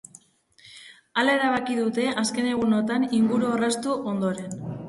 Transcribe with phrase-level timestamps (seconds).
[1.23, 4.63] Hala erabaki dute azken egunotan ingurua orraztu ondoren.